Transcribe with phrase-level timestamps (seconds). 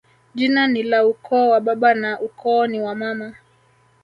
[0.35, 3.35] Jina ni la ukoo wa baba na ukoo ni wa mama